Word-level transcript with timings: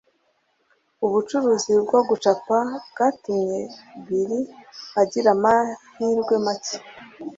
ubucuruzi 1.05 1.71
bwo 1.83 1.99
gucapa 2.09 2.57
bwatumye 2.89 3.59
bili 4.05 4.39
agira 5.01 5.29
amahirwe 5.35 6.35
make. 6.45 6.77